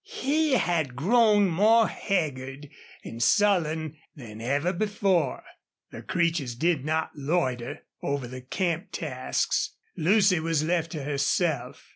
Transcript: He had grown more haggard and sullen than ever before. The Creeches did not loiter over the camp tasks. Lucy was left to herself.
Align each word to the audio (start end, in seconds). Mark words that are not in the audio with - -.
He 0.03 0.53
had 0.53 0.95
grown 0.95 1.47
more 1.47 1.87
haggard 1.87 2.71
and 3.03 3.21
sullen 3.21 3.97
than 4.15 4.41
ever 4.41 4.73
before. 4.73 5.43
The 5.91 6.01
Creeches 6.01 6.55
did 6.55 6.83
not 6.83 7.11
loiter 7.15 7.83
over 8.01 8.27
the 8.27 8.41
camp 8.41 8.87
tasks. 8.91 9.75
Lucy 9.95 10.39
was 10.39 10.63
left 10.63 10.91
to 10.93 11.03
herself. 11.03 11.87